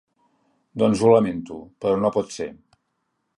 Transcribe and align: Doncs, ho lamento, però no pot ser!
Doncs, 0.83 1.03
ho 1.07 1.11
lamento, 1.11 1.59
però 1.85 2.01
no 2.01 2.13
pot 2.17 2.35
ser! 2.39 2.49